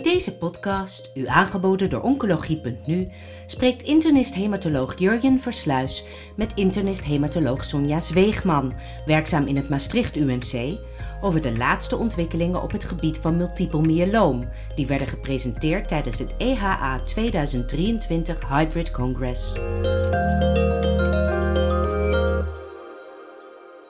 [0.00, 3.08] In deze podcast, u aangeboden door Oncologie.nu,
[3.46, 6.04] spreekt internist-hematoloog Jurjen Versluis
[6.36, 8.72] met internist-hematoloog Sonja Zweegman,
[9.06, 10.78] werkzaam in het Maastricht UMC,
[11.20, 16.36] over de laatste ontwikkelingen op het gebied van multiple myeloom, die werden gepresenteerd tijdens het
[16.36, 19.52] EHA 2023 Hybrid Congress.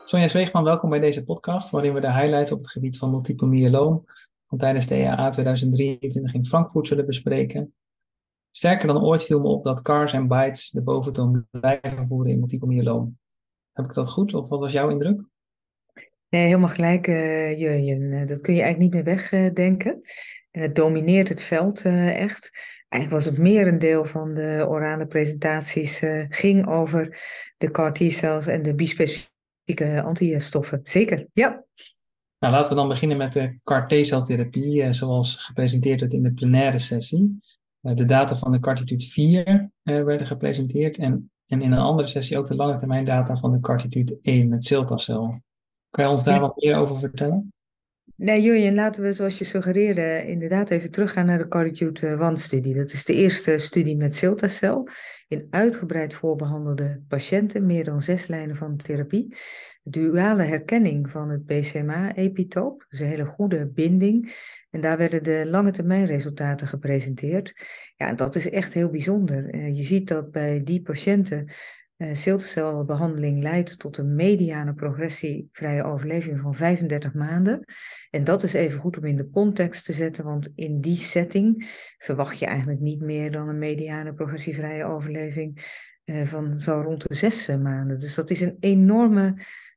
[0.04, 3.46] Sonja Zweegman, welkom bij deze podcast, waarin we de highlights op het gebied van multiple
[3.46, 4.04] myeloom
[4.58, 7.74] tijdens de EAA 2023 in Frankfurt zullen bespreken.
[8.50, 12.38] Sterker dan ooit viel me op dat cars en bytes de boventoon blijven voeren in
[12.38, 13.18] multiple myeloom.
[13.72, 15.20] Heb ik dat goed of wat was jouw indruk?
[16.28, 18.12] Nee, helemaal gelijk, uh, Jurjen.
[18.12, 20.00] Eh, dat kun je eigenlijk niet meer wegdenken.
[20.50, 22.50] en het domineert het veld uh, echt.
[22.88, 27.18] Eigenlijk was het merendeel van de orale presentaties ging over
[27.56, 30.80] de CAR T-cells en de bispecifieke antistoffen.
[30.82, 31.64] Zeker, ja.
[32.40, 36.78] Nou, laten we dan beginnen met de CAR-T-celtherapie, eh, zoals gepresenteerd werd in de plenaire
[36.78, 37.40] sessie.
[37.80, 42.08] Eh, de data van de CARTITUDE 4 eh, werden gepresenteerd en, en in een andere
[42.08, 45.40] sessie ook de lange termijn data van de CARTITUDE 1 met Siltacel.
[45.90, 47.52] Kan je ons daar wat meer over vertellen?
[48.22, 52.74] Nee, Jurjen, laten we zoals je suggereerde inderdaad even teruggaan naar de Cartitude 1-studie.
[52.74, 54.88] Dat is de eerste studie met Siltacel
[55.28, 59.36] in uitgebreid voorbehandelde patiënten, meer dan zes lijnen van therapie.
[59.82, 64.34] Duale herkenning van het BCMA-epitoop, dus een hele goede binding.
[64.70, 67.54] En daar werden de lange termijn resultaten gepresenteerd.
[67.96, 69.50] Ja, dat is echt heel bijzonder.
[69.50, 71.48] Eh, je ziet dat bij die patiënten
[72.00, 77.64] uh, leidt tot een mediane progressievrije overleving van 35 maanden.
[78.10, 81.68] En dat is even goed om in de context te zetten, want in die setting
[81.98, 87.14] verwacht je eigenlijk niet meer dan een mediane progressievrije overleving uh, van zo rond de
[87.14, 87.98] zes maanden.
[87.98, 89.34] Dus dat is een enorme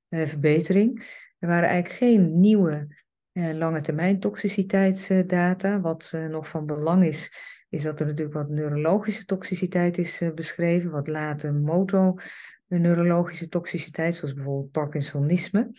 [0.10, 1.00] verbetering.
[1.40, 2.88] Er waren eigenlijk geen nieuwe
[3.34, 5.82] lange termijn toxiciteitsdata.
[5.82, 7.32] Wat nog van belang is,
[7.74, 14.34] is dat er natuurlijk wat neurologische toxiciteit is uh, beschreven, wat later motoneurologische toxiciteit, zoals
[14.34, 15.72] bijvoorbeeld Parkinsonisme.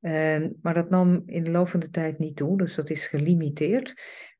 [0.00, 3.06] Uh, maar dat nam in de loop van de tijd niet toe, dus dat is
[3.06, 3.94] gelimiteerd.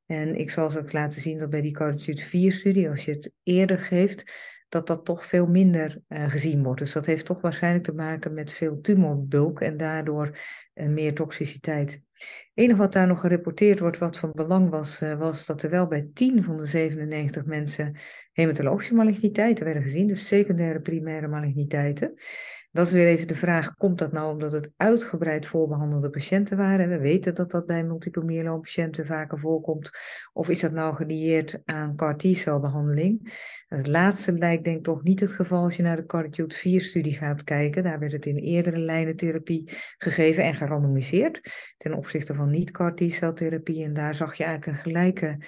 [0.07, 3.79] En ik zal ook laten zien dat bij die Carditude 4-studie, als je het eerder
[3.79, 4.33] geeft,
[4.69, 6.79] dat dat toch veel minder uh, gezien wordt.
[6.79, 10.39] Dus dat heeft toch waarschijnlijk te maken met veel tumorbulk en daardoor
[10.75, 11.91] uh, meer toxiciteit.
[12.13, 15.71] Het enige wat daar nog gerapporteerd wordt, wat van belang was, uh, was dat er
[15.71, 17.97] wel bij 10 van de 97 mensen
[18.33, 22.15] hematologische maligniteiten werden gezien, dus secundaire primaire maligniteiten.
[22.77, 26.89] Dat is weer even de vraag, komt dat nou omdat het uitgebreid voorbehandelde patiënten waren?
[26.89, 29.91] We weten dat dat bij multiple myeloom patiënten vaker voorkomt.
[30.33, 33.35] Of is dat nou gelieerd aan CAR T-celbehandeling?
[33.69, 37.17] Het laatste lijkt denk ik toch niet het geval als je naar de CARTITUDE 4-studie
[37.17, 37.83] gaat kijken.
[37.83, 41.41] Daar werd het in eerdere lijnen therapie gegeven en gerandomiseerd
[41.77, 43.85] ten opzichte van niet-CAR T-celtherapie.
[43.85, 45.39] En daar zag je eigenlijk een gelijke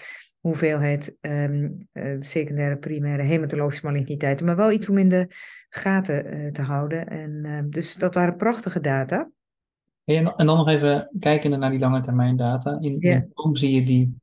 [0.40, 5.26] hoeveelheid um, uh, secundaire, primaire hematologische maligniteiten, maar wel iets om in de
[5.68, 7.06] gaten uh, te houden.
[7.06, 9.30] En, uh, dus dat waren prachtige data.
[10.04, 12.78] En, en dan nog even kijken naar die lange termijn data.
[12.80, 13.22] In, yeah.
[13.34, 14.16] in zie je die,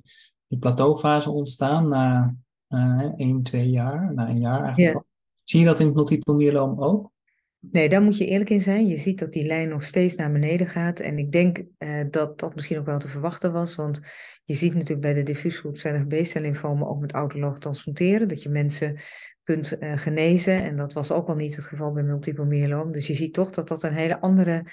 [0.47, 2.35] die plateaufase ontstaan na
[2.69, 4.77] uh, 1, 2 jaar, na een jaar eigenlijk.
[4.77, 5.03] Yeah.
[5.43, 7.11] Zie je dat in het multiple myeloom ook?
[7.71, 8.87] Nee, daar moet je eerlijk in zijn.
[8.87, 10.99] Je ziet dat die lijn nog steeds naar beneden gaat.
[10.99, 13.75] En ik denk uh, dat dat misschien ook wel te verwachten was.
[13.75, 13.99] Want
[14.43, 18.27] je ziet natuurlijk bij de diffuus groepzijdige B-cel lymfomen ook met autoloog transplanteren.
[18.27, 18.99] Dat je mensen
[19.43, 20.63] kunt uh, genezen.
[20.63, 22.91] En dat was ook al niet het geval bij multiple myeloom.
[22.91, 24.65] Dus je ziet toch dat dat een hele andere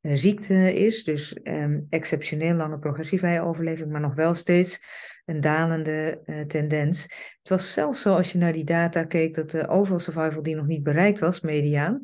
[0.00, 1.04] uh, ziekte is.
[1.04, 4.80] Dus um, exceptioneel lange progressievrije overleving, maar nog wel steeds
[5.30, 7.02] een dalende uh, tendens.
[7.38, 10.56] Het was zelfs zo als je naar die data keek dat de overall survival die
[10.56, 12.00] nog niet bereikt was, mediaan,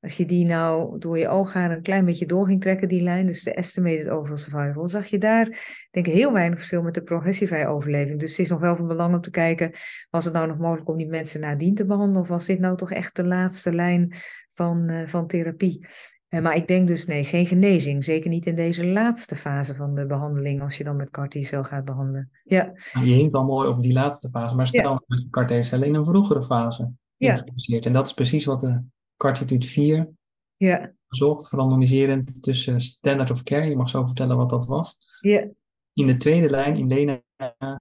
[0.00, 3.26] als je die nou door je ooghaar een klein beetje door ging trekken, die lijn,
[3.26, 5.44] dus de estimated overall survival, zag je daar
[5.90, 8.20] denk ik heel weinig verschil met de progressievrije overleving.
[8.20, 9.72] Dus het is nog wel van belang om te kijken,
[10.10, 12.76] was het nou nog mogelijk om die mensen nadien te behandelen of was dit nou
[12.76, 14.14] toch echt de laatste lijn
[14.48, 15.86] van, uh, van therapie?
[16.28, 18.04] Uh, maar ik denk dus nee, geen genezing.
[18.04, 21.64] Zeker niet in deze laatste fase van de behandeling, als je dan met CAR T-cel
[21.64, 22.30] gaat behandelen.
[22.44, 22.72] Ja.
[22.92, 25.02] Je hinkt al mooi op die laatste fase, maar stel ja.
[25.06, 27.44] met CAR T-cellen in een vroegere fase ja.
[27.80, 28.82] En dat is precies wat de
[29.16, 30.08] CARTITUDE 4
[30.56, 30.92] ja.
[31.08, 35.48] gezocht, randomiserend tussen standard of care, je mag zo vertellen wat dat was, ja.
[35.92, 37.22] in de tweede lijn in lena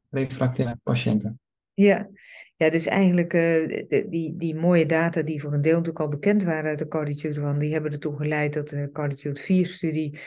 [0.10, 1.40] refractaire patiënten.
[1.76, 2.10] Ja,
[2.56, 6.44] ja dus eigenlijk uh, die, die mooie data die voor een deel natuurlijk al bekend
[6.44, 10.20] waren uit de Carditude van, die hebben ertoe geleid dat de Carditude 4-studie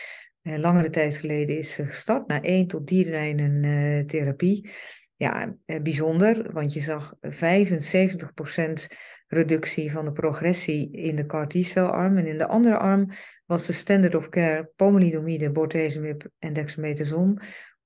[0.42, 4.70] uh, langere tijd geleden is gestart, na één tot drie lijnen uh, therapie.
[5.16, 8.96] Ja, bijzonder, want je zag 75%
[9.28, 12.18] reductie van de progressie in de CAR T-cel-arm.
[12.18, 13.10] En in de andere arm
[13.46, 17.40] was de standard of care pomalidomide, bortezomib en dexamethason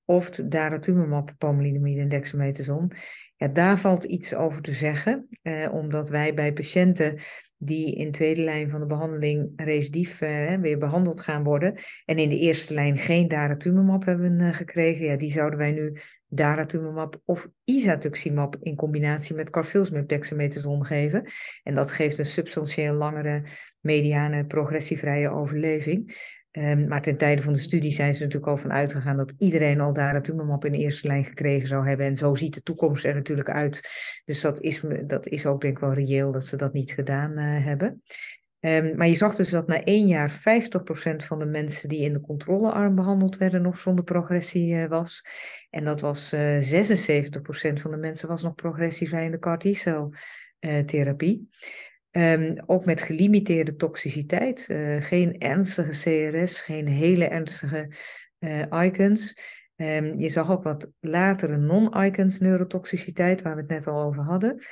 [0.05, 2.91] of daratumumab, pomalidomide en dexamethason.
[3.35, 7.19] Ja, daar valt iets over te zeggen, eh, omdat wij bij patiënten
[7.57, 11.75] die in tweede lijn van de behandeling recidief eh, weer behandeld gaan worden
[12.05, 15.97] en in de eerste lijn geen daratumumab hebben uh, gekregen, ja, die zouden wij nu
[16.27, 21.25] daratumumab of isatuximab in combinatie met carfilzomib dexamethason geven.
[21.63, 23.43] En dat geeft een substantieel langere
[23.79, 26.15] mediane progressievrije overleving.
[26.57, 29.81] Um, maar ten tijde van de studie zijn ze natuurlijk al van uitgegaan dat iedereen
[29.81, 32.05] al daratumumab in de eerste lijn gekregen zou hebben.
[32.05, 33.89] En zo ziet de toekomst er natuurlijk uit.
[34.25, 37.31] Dus dat is, dat is ook denk ik wel reëel dat ze dat niet gedaan
[37.39, 38.03] uh, hebben.
[38.59, 40.35] Um, maar je zag dus dat na één jaar 50%
[41.15, 45.25] van de mensen die in de controlearm behandeld werden nog zonder progressie uh, was.
[45.69, 49.57] En dat was uh, eh, 76% van de mensen was nog progressievrij in de CAR
[49.57, 50.13] T-cel
[50.85, 51.49] therapie.
[52.15, 57.91] Um, ook met gelimiteerde toxiciteit, uh, geen ernstige CRS, geen hele ernstige
[58.39, 59.37] uh, icons.
[59.75, 64.63] Um, je zag ook wat latere non-icons neurotoxiciteit, waar we het net al over hadden.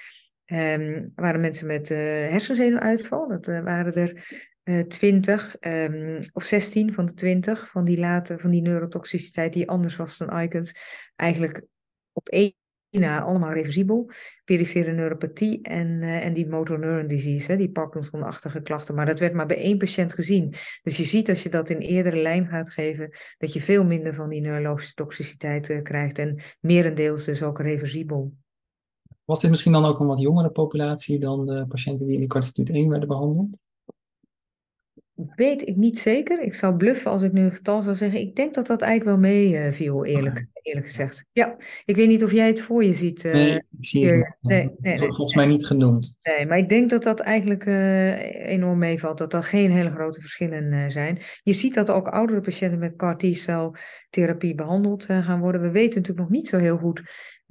[0.46, 4.44] Um, waren mensen met uh, hersenzenuwuitval, dat waren er
[4.88, 5.56] 20
[6.34, 10.40] of 16 van de 20 van die, late, van die neurotoxiciteit die anders was dan
[10.40, 10.74] icons,
[11.16, 11.66] eigenlijk
[12.14, 12.60] op één
[13.00, 14.10] allemaal reversibel.
[14.46, 18.96] Perifere neuropathie en, uh, en die motor neuron disease, hè, die Parkinson-achtige klachten.
[18.96, 20.54] Maar dat werd maar bij één patiënt gezien.
[20.84, 24.14] Dus je ziet als je dat in eerdere lijn gaat geven, dat je veel minder
[24.14, 26.20] van die neurologische toxiciteit uh, krijgt.
[26.20, 28.34] En merendeels dus ook reversibel.
[29.26, 32.28] Was dit misschien dan ook een wat jongere populatie dan de patiënten die in de
[32.28, 33.58] cartitude 1 werden behandeld?
[35.36, 36.42] Weet ik niet zeker.
[36.42, 38.20] Ik zou bluffen als ik nu een getal zou zeggen.
[38.20, 41.26] Ik denk dat dat eigenlijk wel meeviel, uh, eerlijk, eerlijk gezegd.
[41.32, 41.56] Ja,
[41.86, 43.24] ik weet niet of jij het voor je ziet.
[43.24, 44.36] Uh, nee, ik zie het niet.
[44.42, 46.18] Nee, nee, nee, volgens mij niet genoemd.
[46.22, 49.18] Nee, maar ik denk dat dat eigenlijk uh, enorm meevalt.
[49.18, 51.22] Dat er geen hele grote verschillen uh, zijn.
[51.44, 53.76] Je ziet dat ook oudere patiënten met CAR T-cel
[54.10, 55.62] therapie behandeld gaan worden.
[55.62, 57.02] We weten natuurlijk nog niet zo heel goed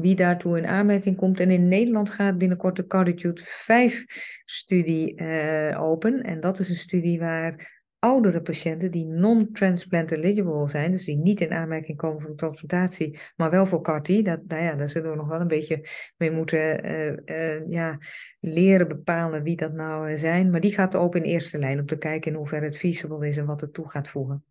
[0.01, 1.41] wie daartoe in aanmerking komt.
[1.41, 6.23] En in Nederland gaat binnenkort de Carditude 5-studie uh, open.
[6.23, 11.41] En dat is een studie waar oudere patiënten die non-transplant eligible zijn, dus die niet
[11.41, 15.17] in aanmerking komen voor transplantatie, maar wel voor CAR-T, dat, nou ja, daar zullen we
[15.17, 15.85] nog wel een beetje
[16.17, 17.99] mee moeten uh, uh, ja,
[18.41, 20.51] leren bepalen wie dat nou zijn.
[20.51, 23.37] Maar die gaat open in eerste lijn om te kijken in hoeverre het feasible is
[23.37, 24.45] en wat het toe gaat voegen.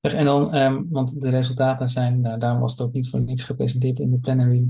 [0.00, 3.44] En dan, um, want de resultaten zijn, nou, daarom was het ook niet voor niks
[3.44, 4.68] gepresenteerd in de plenary,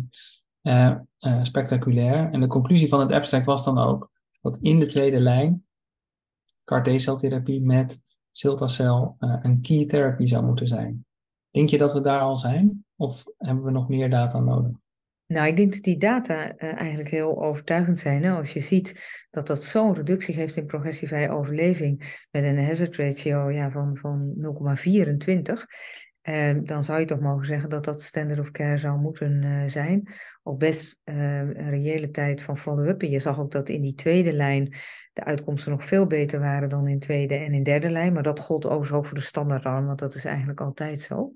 [1.43, 2.29] spectaculair.
[2.33, 4.11] En de conclusie van het abstract was dan ook
[4.41, 5.65] dat in de tweede lijn
[6.65, 8.01] CAR T-celtherapie met
[8.33, 11.05] ciltacel uh, een key therapy zou moeten zijn.
[11.51, 12.85] Denk je dat we daar al zijn?
[12.97, 14.73] Of hebben we nog meer data nodig?
[15.27, 18.23] Nou, ik denk dat die data uh, eigenlijk heel overtuigend zijn.
[18.23, 18.31] Hè?
[18.31, 23.51] Als je ziet dat dat zo'n reductie geeft in progressievrije overleving met een hazard ratio
[23.51, 25.53] ja, van, van 0,24,
[26.65, 30.13] dan zou je toch mogen zeggen dat dat standard of care zou moeten uh, zijn.
[30.43, 33.03] Op best een reële tijd van follow-up.
[33.03, 34.75] Je zag ook dat in die tweede lijn
[35.13, 38.13] de uitkomsten nog veel beter waren dan in tweede en in derde lijn.
[38.13, 41.33] Maar dat gold overigens ook voor de standaardarm, want dat is eigenlijk altijd zo.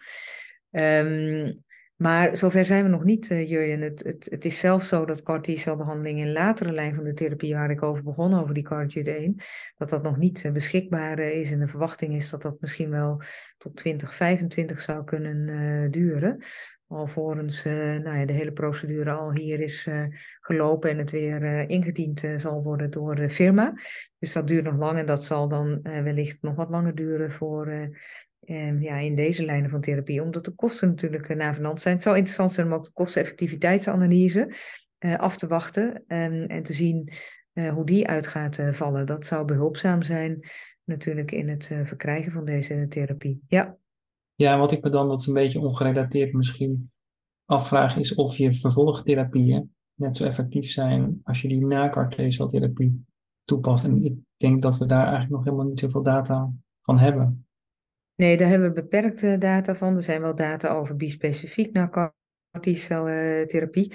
[0.70, 1.52] Um,
[1.96, 3.80] maar zover zijn we nog niet, uh, Jurjen.
[3.80, 7.54] Het, het, het, is zelfs zo dat CAR T-celbehandeling in latere lijn van de therapie,
[7.54, 9.36] waar ik over begon, over die CARTITUDE 1,
[9.76, 11.50] dat dat nog niet uh, beschikbaar uh, is.
[11.50, 13.20] En de verwachting is dat dat misschien wel
[13.58, 16.38] tot 2025 zou kunnen duren.
[16.88, 19.88] Alvorens nou ja, de hele procedure al hier is
[20.40, 23.74] gelopen en het weer ingediend zal worden door de firma.
[24.18, 27.90] Dus dat duurt nog lang en dat zal dan wellicht nog wat langer duren voor
[28.80, 31.94] ja, in deze lijnen van therapie, omdat de kosten natuurlijk uh, navenant zijn.
[31.94, 34.54] Het zou interessant zijn om ook de kosteneffectiviteitsanalyse
[34.98, 37.12] uh, af te wachten um, en te zien
[37.52, 39.06] uh, hoe die uit gaat vallen.
[39.06, 40.40] Dat zou behulpzaam zijn
[40.84, 43.42] natuurlijk in het verkrijgen van deze therapie.
[43.48, 43.76] Ja.
[44.34, 46.90] Ja, wat ik me dan, dat een beetje ongerelateerd misschien,
[47.44, 53.04] afvraag is of je vervolgtherapieën net zo effectief zijn als je die na car therapie
[53.44, 53.84] toepast.
[53.84, 57.45] En ik denk dat we daar eigenlijk nog helemaal niet zoveel data van hebben.
[58.16, 59.96] Nee, daar hebben we beperkte data van.
[59.96, 62.14] Er zijn wel data over bispecifiek naar CAR
[62.60, 63.94] T-celtherapie.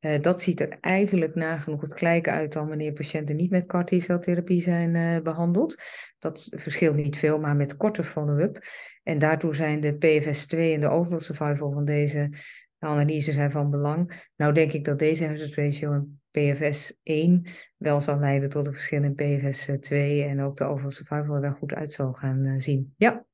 [0.00, 3.84] Uh, dat ziet er eigenlijk nagenoeg het gelijk uit dan wanneer patiënten niet met CAR
[3.84, 5.76] T-celtherapie zijn uh, behandeld.
[6.18, 8.64] Dat verschilt niet veel, maar met korte follow-up.
[9.02, 12.30] En daartoe zijn de PFS2 en de overall survival van deze
[12.78, 14.28] analyse zijn van belang.
[14.36, 19.02] Nou denk ik dat deze hazard ratio en PFS1 wel zal leiden tot een verschil
[19.02, 19.96] in PFS2
[20.28, 22.94] en ook de overall survival er wel goed uit zal gaan uh, zien.
[22.96, 23.24] Ja.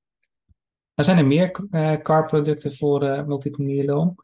[0.99, 4.15] Er zijn er meer uh, CAR-producten voor uh, multiple myeloom.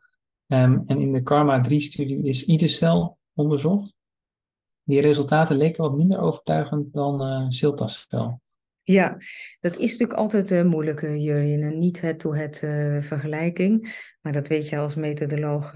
[0.46, 3.96] Um, en in de KARMA-3-studie is Idecel onderzocht.
[4.82, 8.40] Die resultaten leken wat minder overtuigend dan uh, Siltacel.
[8.82, 9.16] Ja,
[9.60, 11.78] dat is natuurlijk altijd uh, moeilijk, uh, Jurjen.
[11.78, 13.94] Niet het to het uh, vergelijking.
[14.20, 15.72] Maar dat weet je als methodoloog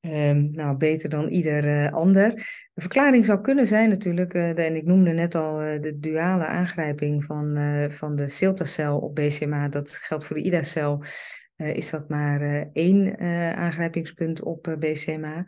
[0.00, 2.34] um, nou, beter dan ieder ander.
[2.74, 7.58] De verklaring zou kunnen zijn natuurlijk, en ik noemde net al de duale aangrijping van,
[7.90, 9.68] van de Siltacel op BCMA.
[9.68, 11.04] Dat geldt voor de IDA-cel.
[11.56, 13.18] is dat maar één
[13.56, 15.46] aangrijpingspunt op BCMA.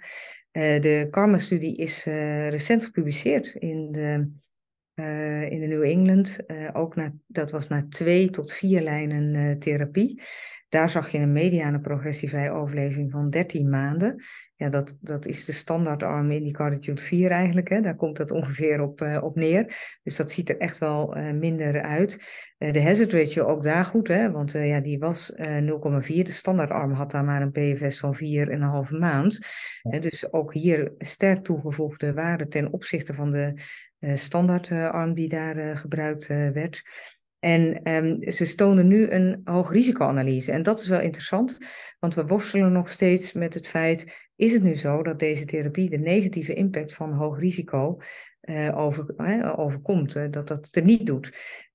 [0.52, 2.04] de Karma-studie is
[2.48, 4.30] recent gepubliceerd in de
[5.50, 6.38] in de New England.
[6.72, 10.22] Ook na, dat was na twee tot vier lijnen therapie.
[10.72, 14.22] Daar zag je een mediane progressievrije overleving van 13 maanden.
[14.56, 17.68] Ja, dat, dat is de standaardarm in die Carditude 4 eigenlijk.
[17.68, 17.80] Hè.
[17.80, 19.76] Daar komt dat ongeveer op, op neer.
[20.02, 22.24] Dus dat ziet er echt wel minder uit.
[22.58, 25.38] de hazard ratio ook daar goed, hè, want ja, die was 0,4.
[26.06, 28.16] De standaardarm had daar maar een PFS van
[28.86, 29.38] 4,5 maand.
[29.82, 29.98] Ja.
[29.98, 33.54] dus ook hier sterk toegevoegde waarde ten opzichte van de
[34.14, 36.82] standaardarm die daar gebruikt werd.
[37.44, 40.52] En um, ze stonen nu een hoogrisicoanalyse.
[40.52, 41.58] En dat is wel interessant,
[41.98, 45.90] want we worstelen nog steeds met het feit: is het nu zo dat deze therapie
[45.90, 47.96] de negatieve impact van hoog risico
[48.74, 49.14] over,
[49.56, 51.26] overkomt, dat dat het er niet doet?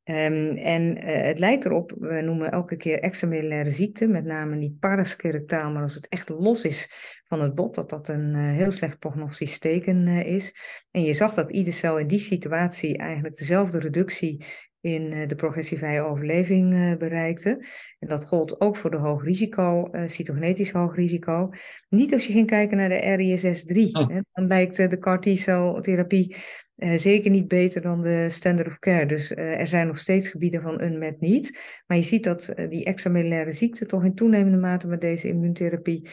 [0.04, 5.72] Um, en het lijkt erop, we noemen elke keer extramedullaire ziekte, met name niet paraskerectaal,
[5.72, 6.92] maar als het echt los is
[7.26, 10.56] van het bot, dat dat een heel slecht prognostisch teken is.
[10.92, 14.46] En je zag dat ieder cel in die situatie eigenlijk dezelfde reductie
[14.82, 17.66] in de progressievrije overleving bereikte.
[18.00, 21.50] En dat gold ook voor de hoog risico, cytogenetisch hoog risico.
[21.90, 23.92] Niet als je ging kijken naar de RISS3.
[23.92, 24.10] Oh.
[24.10, 26.36] Hè, dan lijkt de CAR T-cel therapie
[26.78, 29.06] uh, zeker niet beter dan de standard of care.
[29.06, 31.60] Dus er zijn nog steeds gebieden van unmet niet.
[31.88, 36.10] Maar je ziet dat die extramedullaire ziekte toch in toenemende mate met deze immuuntherapie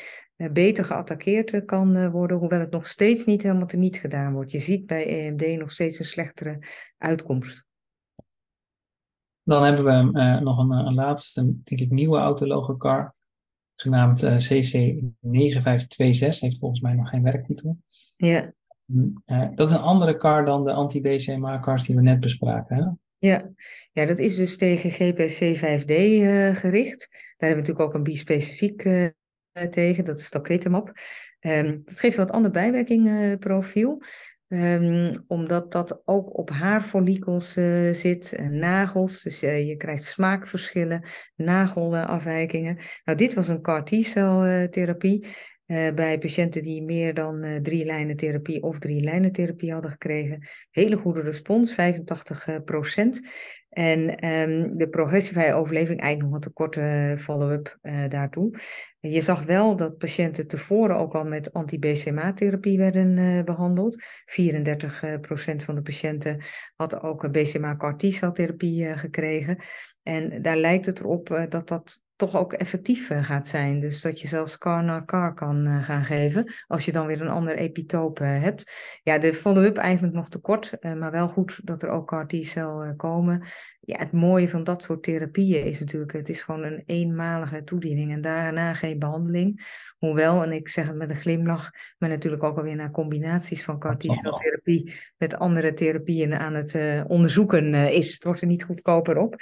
[0.52, 4.50] beter geattaqueerd kan worden, hoewel het nog steeds niet helemaal teniet gedaan wordt.
[4.50, 6.58] Je ziet bij EMD nog steeds een slechtere
[6.98, 7.64] uitkomst.
[9.44, 9.90] Dan hebben we
[10.40, 13.14] nog een, een, laatste, denk ik, nieuwe autologe car,
[13.76, 17.78] genaamd CC9526, heeft volgens mij nog geen werktitel.
[18.16, 18.52] Ja.
[19.26, 22.76] Uh, dat is een andere CAR dan de anti-BCMA-CARs die we net bespraken.
[22.76, 22.84] Hè?
[23.28, 23.50] Ja.
[23.92, 27.08] ja, dat is dus tegen GPC5D uh, eh, gericht.
[27.10, 28.82] Daar hebben we natuurlijk ook een bispecifiek
[29.70, 30.92] tegen, dat is talquetamab.
[31.40, 34.02] Um, dat geeft een wat ander bijwerkingprofiel.
[34.54, 37.52] Um, omdat dat ook op haarfollikels
[37.92, 39.22] zit, nagels.
[39.22, 41.02] Dus je krijgt smaakverschillen,
[41.36, 42.78] nagelafwijkingen.
[43.04, 45.24] Nou, dit was een CAR T-cel therapie.
[45.24, 45.30] Uh,
[45.94, 50.48] bij patiënten die meer dan uh, drie lijnen therapie of drie lijnen therapie hadden gekregen.
[50.70, 53.20] Hele goede respons, 85 uh, procent.
[53.68, 57.78] En um, de progressievrije overleving, eigenlijk nog een te korte follow-up
[58.08, 58.58] daartoe.
[59.00, 64.02] Je zag wel dat patiënten tevoren ook al met anti-BCMA-therapie werden behandeld.
[64.24, 66.42] 34 procent van de patiënten
[66.76, 69.64] had ook BCMA-CAR T-celtherapie gekregen.
[70.02, 73.80] En daar lijkt het erop dat dat toch ook effectief uh, gaat zijn.
[73.80, 77.20] Dus dat je zelfs car na car kan uh, gaan geven, als je dan weer
[77.20, 78.70] een ander epitoop uh, hebt.
[79.02, 82.94] Ja, de follow-up eigenlijk nog te kort, maar wel goed dat er ook CAR T-cel
[82.96, 83.42] komen.
[83.80, 88.12] Ja, het mooie van dat soort therapieën is natuurlijk, het is gewoon een eenmalige toediening
[88.12, 89.66] en daarna geen behandeling.
[89.98, 93.78] Hoewel, en ik zeg het met een glimlach, maar natuurlijk ook alweer naar combinaties van
[93.78, 96.76] CAR T-cel therapie met andere therapieën aan het
[97.06, 98.14] onderzoeken is.
[98.14, 99.36] Het wordt er niet goedkoper op.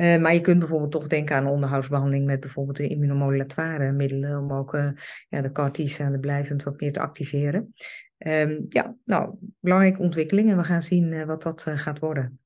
[0.00, 4.52] Uh, maar je kunt bijvoorbeeld toch denken aan onderhoudsbehandeling met bijvoorbeeld de immunomodulatoire middelen om
[4.52, 4.90] ook uh,
[5.28, 7.74] ja, de CAR T-cellen blijvend wat meer te activeren.
[8.18, 12.40] Um, ja, nou, belangrijke ontwikkeling en we gaan zien uh, wat dat gaat worden.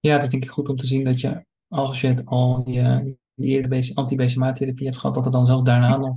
[0.00, 2.68] Ja, het is denk ik goed om te zien dat je, als je het al
[2.68, 6.16] je, je eerder anti-BCMA-therapie hebt gehad, dat er dan zelfs daarna nog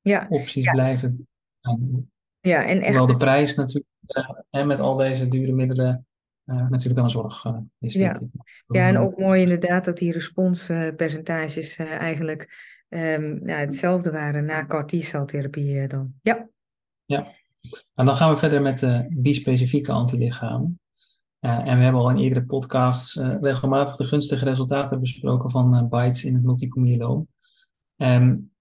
[0.00, 0.72] ja, opties ja.
[0.72, 1.28] blijven.
[2.40, 2.94] Ja, en echt...
[2.94, 3.86] Wel de prijs natuurlijk,
[4.50, 6.07] en met al deze dure middelen
[6.48, 7.94] uh, natuurlijk wel een zorg uh, is.
[7.94, 8.20] Ja.
[8.66, 14.66] ja, en ook mooi inderdaad dat die responspercentages uh, eigenlijk um, ja, hetzelfde waren na
[14.66, 16.14] CAR T-celtherapie dan.
[16.22, 16.48] Ja.
[17.04, 17.32] Ja,
[17.94, 20.80] en dan gaan we verder met de bispecifieke antilichamen.
[21.40, 26.34] en we hebben al in eerdere podcasts regelmatig de gunstige resultaten besproken van BITES in
[26.34, 27.28] het multiple myeloom.
[27.96, 28.52] Um,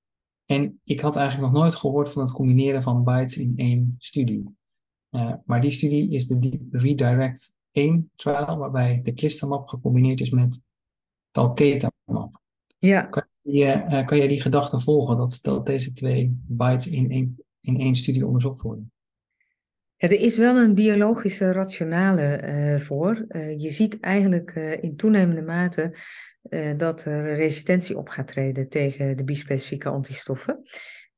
[0.46, 4.56] en ik had eigenlijk nog nooit gehoord van het combineren van BITES in één studie.
[5.46, 10.60] maar die studie is de Redirect één trial waarbij de clistamab gecombineerd is met
[11.31, 12.41] talketamab.
[12.77, 13.01] Ja.
[13.01, 17.79] Kan je, uh, kan die gedachte volgen dat, dat deze twee bites in één, in
[17.79, 18.91] één studie onderzocht worden?
[19.96, 23.25] Ja, er is wel een biologische rationale uh, voor.
[23.29, 25.96] Uh, je ziet eigenlijk in toenemende mate
[26.77, 30.63] dat er resistentie op gaat treden tegen de bispecifieke antistoffen.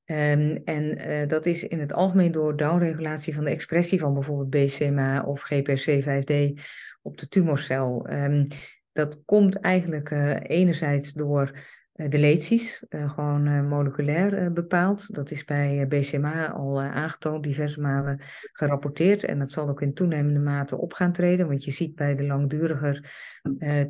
[0.09, 5.23] Ehm, en dat is in het algemeen door downregulatie van de expressie van bijvoorbeeld BCMA
[5.23, 6.61] of GPRC5D
[7.01, 8.09] op de tumorcel.
[8.09, 8.47] Um,
[8.91, 10.11] dat komt eigenlijk
[10.47, 11.51] enerzijds door
[11.93, 15.13] de leties, gewoon moleculair bepaald.
[15.15, 19.23] Dat is bij BCMA al aangetoond, diverse malen gerapporteerd.
[19.23, 22.25] En dat zal ook in toenemende mate op gaan treden, want je ziet bij de
[22.25, 23.11] langduriger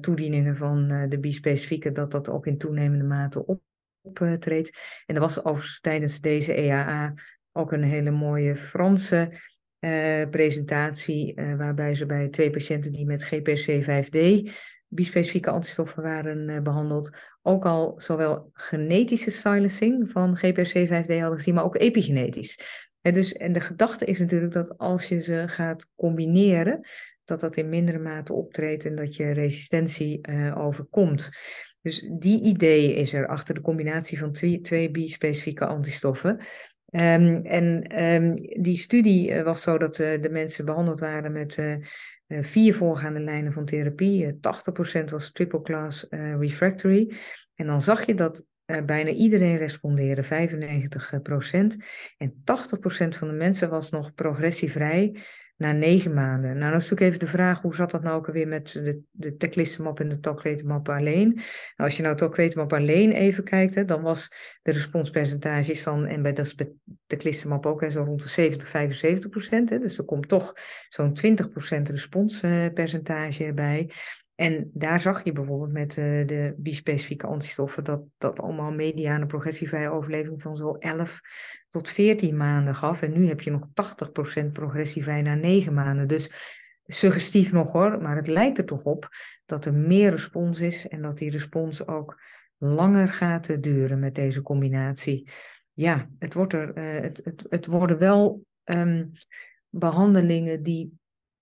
[0.01, 3.45] toedieningen van de bispecifieke dat dat ook in toenemende mate
[4.01, 4.77] optreedt.
[5.05, 7.13] En er was tijdens deze EAA
[7.51, 9.31] ook een hele mooie Franse
[10.29, 14.49] presentatie, waarbij ze bij twee patiënten die met GPC5D
[14.87, 21.77] bispecifieke antistoffen waren behandeld, ook al zowel genetische silencing van GPRC5D hadden gezien, maar ook
[21.77, 22.59] epigenetisch.
[23.01, 26.87] En, dus, en de gedachte is natuurlijk dat als je ze gaat combineren,
[27.25, 30.21] dat dat in mindere mate optreedt en dat je resistentie
[30.55, 31.29] overkomt.
[31.81, 36.39] Dus die idee is er achter de combinatie van twee, twee bispecifieke antistoffen.
[36.91, 41.57] Um, en um, die studie uh, was zo dat uh, de mensen behandeld waren met
[41.57, 41.75] uh,
[42.27, 44.33] vier voorgaande lijnen van therapie.
[44.33, 44.39] 80%
[45.09, 47.15] was triple class refractory.
[47.55, 48.43] En dan zag je dat
[48.85, 50.27] bijna iedereen respondeerde, 95%.
[52.17, 55.15] En 80% van de mensen was nog progressievrij
[55.59, 56.57] na negen maanden.
[56.57, 59.01] Nou, dan is natuurlijk even de vraag, hoe zat dat nou ook alweer met de,
[59.11, 59.37] de
[59.99, 61.27] en de talkretamab alleen?
[61.27, 61.43] Nou,
[61.75, 66.33] als je nou talkretamab alleen even kijkt, hè, dan was de responspercentage dan, en bij,
[66.33, 66.71] dat is bij
[67.05, 69.69] teclistamab ook zo rond de 70, 75 procent.
[69.69, 70.53] Dus er komt toch
[70.89, 73.91] zo'n 20 procent responspercentage bij.
[74.39, 79.89] En daar zag je bijvoorbeeld met uh, de bispecifieke antistoffen dat dat allemaal mediane progressievrije
[79.89, 81.19] overleving van zo'n 11
[81.69, 83.01] tot 14 maanden gaf.
[83.01, 83.67] En nu heb je nog
[84.41, 86.07] 80% progressievrij na 9 maanden.
[86.07, 86.31] Dus
[86.85, 89.07] suggestief nog hoor, maar het lijkt er toch op
[89.45, 92.21] dat er meer respons is en dat die respons ook
[92.57, 95.29] langer gaat duren met deze combinatie.
[95.73, 99.11] Ja, het, wordt er, uh, het, het, worden wel um,
[99.69, 100.99] behandelingen die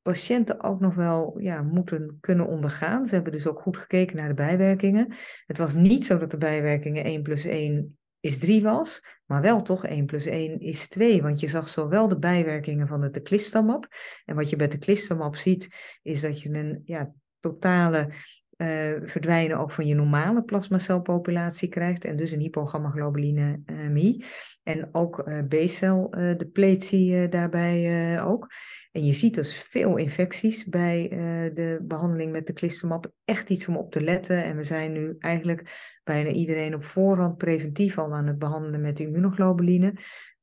[0.08, 3.06] patiënten ook nog wel ja, moeten kunnen ondergaan.
[3.06, 5.14] Ze hebben dus ook goed gekeken naar de bijwerkingen.
[5.46, 9.62] Het was niet zo dat de bijwerkingen 1 plus 1 is 3 was, maar wel
[9.62, 11.22] toch 1 plus 1 is 2.
[11.22, 13.88] Want je zag zowel de bijwerkingen van de teclistamab.
[14.26, 15.67] En wat je bij de teclistamab ziet,
[16.02, 18.10] is dat je een ja, totale
[18.58, 24.26] uh, verdwijnen ook van je normale plasmacelpopulatie krijgt en dus een hypogammaglobulinemie.
[24.63, 28.48] En ook uh, B-cel depletie daarbij ook.
[28.91, 31.08] En je ziet dus veel infecties bij
[31.54, 33.12] de behandeling met de klistemap.
[33.26, 34.43] Echt iets om op te letten.
[34.43, 39.00] En we zijn nu eigenlijk bijna iedereen op voorhand preventief al aan het behandelen met
[39.00, 39.93] immunoglobuline.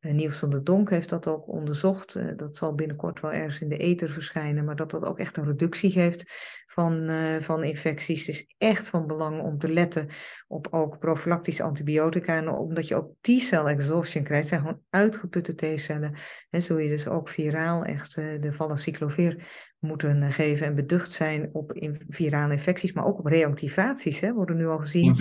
[0.04, 2.14] Uh, Niels van der Donk heeft dat ook onderzocht.
[2.14, 5.36] Uh, dat zal binnenkort wel ergens in de ether verschijnen, maar dat dat ook echt
[5.36, 6.24] een reductie geeft
[6.66, 8.26] van, uh, van infecties.
[8.26, 10.08] Het is echt van belang om te letten
[10.46, 12.56] op ook profilactische antibiotica.
[12.56, 16.14] Omdat je ook T-cell exhaustion krijgt, zijn gewoon uitgeputte T-cellen.
[16.50, 19.46] En zul je dus ook viraal echt de valacyclovir
[19.84, 21.72] moeten geven en beducht zijn op
[22.08, 25.14] virale infecties, maar ook op reactivaties, hè, worden nu al gezien.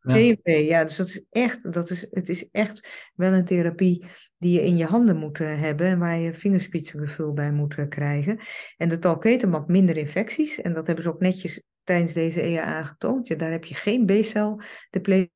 [0.00, 0.54] GMP, ja.
[0.54, 4.04] ja, dus dat is echt, dat is, het is echt wel een therapie
[4.38, 7.88] die je in je handen moet eh, hebben en waar je vingerspitsengevoel bij moet eh,
[7.88, 8.40] krijgen.
[8.76, 13.28] En de talketamab minder infecties, en dat hebben ze ook netjes tijdens deze EAA getoond.
[13.28, 15.30] Ja, daar heb je geen B-cel depletie,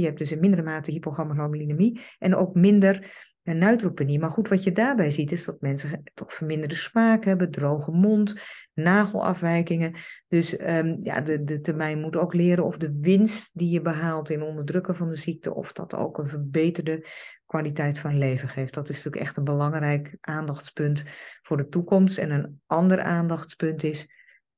[0.00, 4.18] je hebt dus in mindere mate hypogammaglobulinemie en ook minder en neutropenie.
[4.18, 8.34] Maar goed, wat je daarbij ziet is dat mensen toch verminderde smaak hebben, droge mond,
[8.74, 9.94] nagelafwijkingen.
[10.28, 14.30] Dus um, ja, de, de termijn moet ook leren of de winst die je behaalt
[14.30, 17.04] in onderdrukken van de ziekte, of dat ook een verbeterde
[17.46, 18.74] kwaliteit van leven geeft.
[18.74, 21.02] Dat is natuurlijk echt een belangrijk aandachtspunt
[21.40, 22.18] voor de toekomst.
[22.18, 24.08] En een ander aandachtspunt is,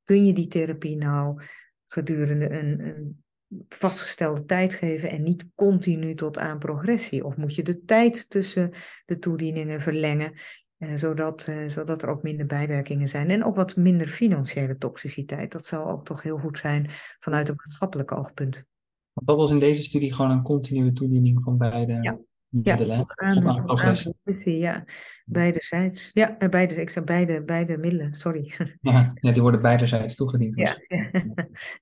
[0.04, 1.42] kun je die therapie nou
[1.86, 3.22] gedurende een, een
[3.68, 7.24] vastgestelde tijd geven en niet continu tot aan progressie?
[7.24, 8.70] Of moet je de tijd tussen
[9.06, 10.32] de toedieningen verlengen,
[10.76, 15.52] eh, zodat, eh, zodat er ook minder bijwerkingen zijn en ook wat minder financiële toxiciteit?
[15.52, 16.86] Dat zou ook toch heel goed zijn
[17.18, 18.64] vanuit een maatschappelijk oogpunt.
[19.12, 21.98] Dat was in deze studie gewoon een continue toediening van beide.
[22.02, 22.18] Ja.
[22.50, 24.84] Ja, tot aan, tot aan progressie, ja.
[25.24, 26.10] Beiderzijds.
[26.12, 28.52] Ja, eh, beide, ik zei beide, beide middelen, sorry.
[28.80, 30.58] Ja, die worden beiderzijds toegediend.
[30.58, 30.76] Ja.
[30.88, 31.10] ja.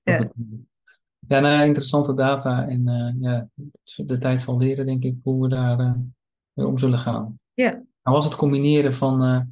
[0.03, 0.31] Ja,
[1.27, 3.49] nou, interessante data en uh, ja,
[3.95, 5.93] de tijd zal leren, denk ik, hoe we daar uh,
[6.53, 7.39] mee om zullen gaan.
[7.53, 7.71] Ja.
[7.71, 9.45] Nou was het combineren van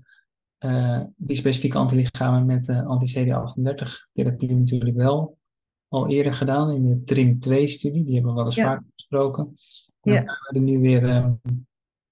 [0.60, 5.38] uh, die specifieke antilichamen met anti-CD38 therapie natuurlijk wel
[5.88, 8.04] al eerder gedaan in de TRIM-2-studie.
[8.04, 8.64] Die hebben we wel eens ja.
[8.66, 9.56] vaak besproken.
[10.02, 10.22] En ja.
[10.22, 11.38] daar hebben we nu weer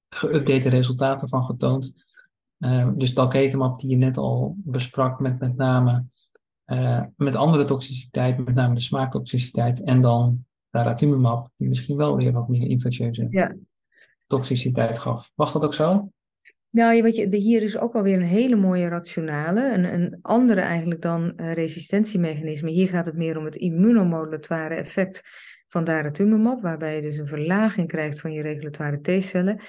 [0.09, 1.93] geüpdate resultaten van getoond.
[2.95, 6.05] dus talketamab die je net al besprak met met name
[6.65, 9.83] uh, met andere toxiciteit, met name de smaaktoxiciteit.
[9.83, 13.55] En dan daratumumab, die misschien wel weer wat meer infectieuze ja.
[14.27, 15.31] toxiciteit gaf.
[15.35, 16.11] Was dat ook zo?
[16.69, 21.01] Nou, weet je, hier is ook alweer een hele mooie rationale, een, een andere eigenlijk
[21.01, 22.71] dan uh, resistentiemechanisme.
[22.71, 25.21] Hier gaat het meer om het immunomodulatoire effect
[25.67, 29.61] van daratumumab, waarbij je dus een verlaging krijgt van je regulatoire T-cellen.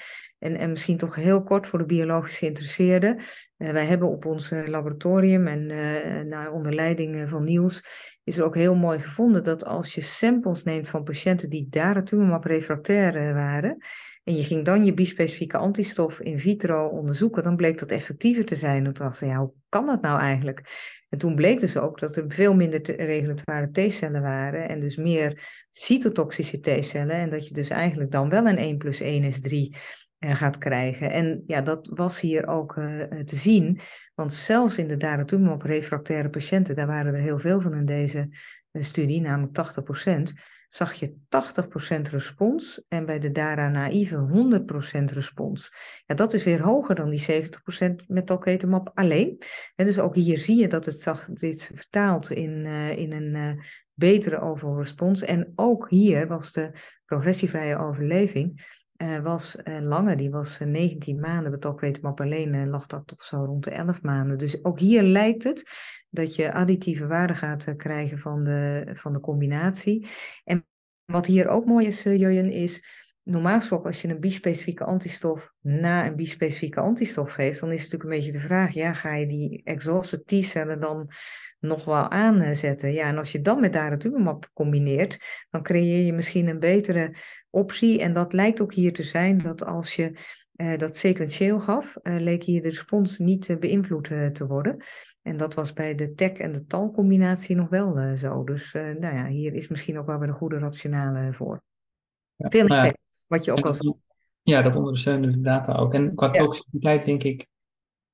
[0.44, 3.16] En, en misschien toch heel kort voor de biologisch geïnteresseerden.
[3.58, 7.84] Uh, wij hebben op ons laboratorium en uh, naar onder leiding van Niels
[8.24, 12.44] is er ook heel mooi gevonden dat als je samples neemt van patiënten die daratumumab
[12.44, 13.78] refractair waren
[14.24, 18.56] en je ging dan je bispecifieke antistof in vitro onderzoeken, dan bleek dat effectiever te
[18.56, 18.84] zijn.
[18.84, 20.62] Toen dachten ja, hoe kan dat nou eigenlijk?
[21.08, 25.64] En toen bleek dus ook dat er veel minder regulatoire T-cellen waren en dus meer
[25.70, 27.16] cytotoxische T-cellen.
[27.16, 29.80] En dat je dus eigenlijk dan wel een 1 plus 1 is 3 uh,
[30.26, 31.10] gaat krijgen.
[31.10, 33.80] En ja, dat was hier ook uh, te zien.
[34.14, 38.28] Want zelfs in de daratumumab refractaire patiënten, daar waren er heel veel van in deze
[38.72, 40.32] studie, namelijk 80 procent
[40.74, 41.14] zag je
[41.98, 44.26] 80% respons en bij de DARA-naïeve
[45.00, 45.72] 100% respons.
[46.06, 47.48] Ja, dat is weer hoger dan die
[48.02, 49.42] 70% met talketamab alleen.
[49.76, 54.40] En dus ook hier zie je dat het zag, dit vertaalt in, in een betere
[54.40, 55.22] overall respons.
[55.22, 56.70] En ook hier was de
[57.04, 58.62] progressievrije overleving
[58.96, 60.16] uh, was langer.
[60.16, 61.50] Die was 19 maanden.
[61.50, 64.38] Bij talketamab alleen lag dat toch zo rond de 11 maanden.
[64.38, 65.70] Dus ook hier lijkt het
[66.10, 70.08] dat je additieve waarde gaat krijgen van de, van de combinatie.
[70.44, 70.66] En
[71.04, 76.06] wat hier ook mooi is, Jurjen, is normaal gesproken als je een bispecifieke antistof na
[76.06, 79.26] een bispecifieke antistof geeft, dan is het natuurlijk een beetje de vraag, ja, ga je
[79.26, 81.10] die exhausted T-cellen dan
[81.60, 82.92] nog wel aanzetten?
[82.92, 85.18] Ja, en als je dan met daratumumab combineert,
[85.50, 87.16] dan creëer je misschien een betere
[87.50, 88.00] optie.
[88.00, 90.18] En dat lijkt ook hier te zijn dat als je
[90.56, 94.84] uh, dat sequentieel gaf, uh, leek hier de respons niet beïnvloed te worden.
[95.22, 98.44] En dat was bij de tech en de talcombinatie nog wel zo.
[98.44, 101.62] Dus nou ja, hier is misschien ook wel weer een goede rationale voor.
[102.36, 103.94] Ja, Veel effect, wat je ook al zei.
[104.42, 105.94] Ja, dat ondersteunen de data ook.
[105.94, 107.46] En qua toxiciteit denk ik,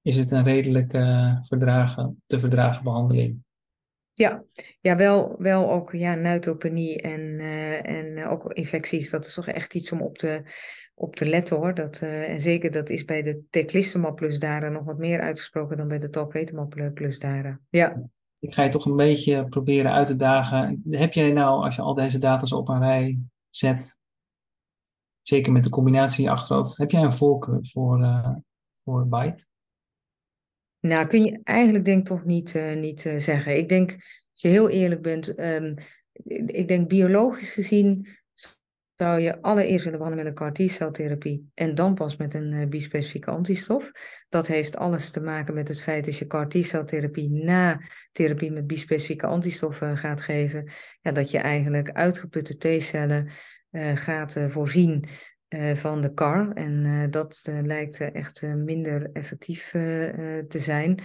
[0.03, 0.91] is het een redelijk
[1.47, 3.43] verdragen, te verdragen behandeling.
[4.21, 4.45] Ja,
[4.81, 9.11] ja wel, wel ook ja, neutropenie en, uh, en ook infecties.
[9.11, 10.43] Dat is toch echt iets om op te,
[10.95, 11.75] op te letten hoor.
[11.75, 15.77] Dat, uh, en zeker dat is bij de teclistamab plus dara nog wat meer uitgesproken
[15.77, 17.61] dan bij de talpetamab plus dara.
[17.71, 18.03] Ja.
[18.39, 20.83] Ik ga je toch een beetje proberen uit te dagen.
[20.91, 23.19] Heb jij nou, als je al deze data op een rij
[23.51, 23.99] zet,
[25.23, 28.31] zeker met de combinatie achterhoofd, heb jij een voorkeur voor, uh,
[28.85, 29.47] voor Byte?
[30.81, 33.57] Nou, kun je eigenlijk denk toch niet, uh, niet uh, zeggen.
[33.57, 33.91] Ik denk,
[34.33, 35.75] als je heel eerlijk bent, um,
[36.47, 38.19] ik denk biologisch gezien
[39.01, 43.31] zou je allereerst willen behandelen met een CAR-T-celtherapie en dan pas met een uh, bispecifieke
[43.31, 43.93] antistof.
[44.29, 47.81] Dat heeft alles te maken met het feit dat je CAR-T-celtherapie na
[48.13, 53.31] therapie met bispecifieke antistoffen gaat geven, ja, dat je eigenlijk uitgeputte T-cellen
[53.95, 55.05] gaat voorzien
[55.49, 56.53] uh, van de CAR.
[56.53, 59.71] En dat lijkt echt minder effectief
[60.49, 61.01] te zijn.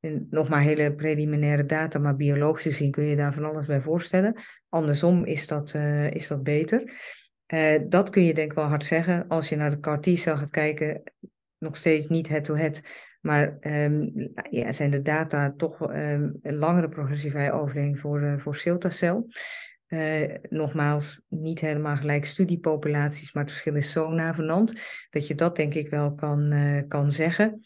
[0.00, 3.80] En nog maar hele preliminaire data, maar biologisch gezien kun je daar van alles bij
[3.80, 4.36] voorstellen.
[4.68, 5.74] Andersom is dat,
[6.10, 6.92] is dat beter.
[7.88, 9.28] dat kun je denk ik wel hard zeggen.
[9.28, 11.02] Als je naar de CAR-T-cel gaat kijken,
[11.64, 12.80] nog steeds niet head-to-head.
[13.20, 14.12] maar um,
[14.50, 19.26] ja, zijn de data toch um, een langere progressievrije overleving voor, uh, voor Siltacel.
[19.94, 24.72] Uh, nogmaals, niet helemaal gelijk studiepopulaties, maar het verschil is zo navenant
[25.10, 27.60] dat je dat denk ik wel kan, uh, kan zeggen.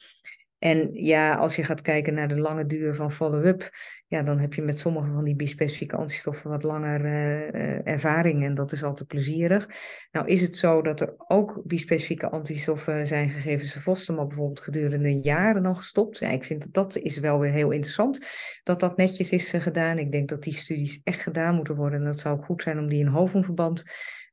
[0.59, 3.71] En ja, als je gaat kijken naar de lange duur van follow-up,
[4.07, 8.55] ja, dan heb je met sommige van die bispecifieke antistoffen wat langer uh, ervaring en
[8.55, 9.69] dat is altijd plezierig.
[10.11, 15.63] Nou is het zo dat er ook bispecifieke antistoffen zijn gegeven, Sevostemab bijvoorbeeld gedurende jaren
[15.63, 16.19] dan gestopt.
[16.19, 18.27] Ja, ik vind dat dat is wel weer heel interessant,
[18.63, 19.99] dat dat netjes is uh, gedaan.
[19.99, 22.79] Ik denk dat die studies echt gedaan moeten worden en dat zou ook goed zijn
[22.79, 23.83] om die in hoofdverband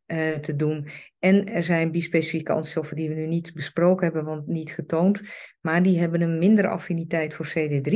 [0.07, 0.87] uh, te doen.
[1.19, 5.21] En er zijn bispecifieke antistoffen die we nu niet besproken hebben, want niet getoond.
[5.61, 7.91] Maar die hebben een mindere affiniteit voor CD3.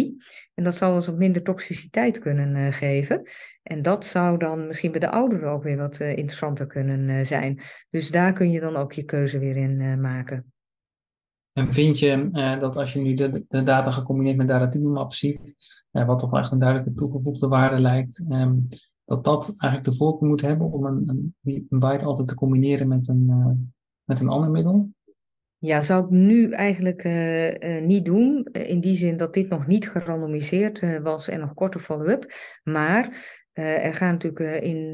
[0.54, 3.30] En dat zou ons ook minder toxiciteit kunnen uh, geven.
[3.64, 7.60] En dat zou dan misschien bij de ouderen ook weer wat uh, interessanter kunnen zijn.
[7.90, 10.54] Dus daar kun je dan ook je keuze weer in maken.
[11.54, 15.56] En vind je dat als je nu de, data gecombineerd met daratumumab ziet,
[15.92, 18.68] wat toch echt een duidelijke toegevoegde waarde lijkt, um,
[19.10, 23.08] dat dat eigenlijk de voorkeur moet hebben om een, een, byte altijd te combineren met
[23.08, 23.52] een, uh,
[24.04, 24.90] met een ander middel?
[25.58, 28.44] Ja, zou ik nu eigenlijk uh, uh, niet doen.
[28.52, 32.34] in die zin dat dit nog niet gerandomiseerd was en nog korte follow-up.
[32.64, 33.10] Maar
[33.60, 34.92] er gaan natuurlijk in